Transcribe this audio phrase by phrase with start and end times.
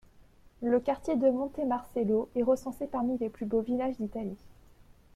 [0.63, 4.35] Le quartier de Montemarcello est recensé parmi les plus beaux villages d'Italie.